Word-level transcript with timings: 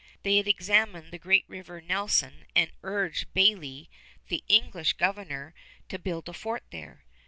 They 0.23 0.37
had 0.37 0.47
examined 0.47 1.11
the 1.11 1.19
great 1.19 1.45
River 1.47 1.79
Nelson 1.79 2.45
and 2.55 2.71
urged 2.81 3.31
Bayly, 3.35 3.87
the 4.29 4.43
English 4.47 4.93
governor, 4.93 5.53
to 5.89 5.99
build 5.99 6.27
a 6.27 6.33
fort 6.33 6.63
there. 6.71 7.05